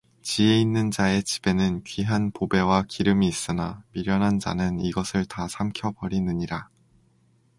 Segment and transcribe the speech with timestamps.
[0.23, 6.69] 지혜있는 자의 집에는 귀한 보배와 기름이 있으나 미련한 자는 이것을 다 삼켜버리느니라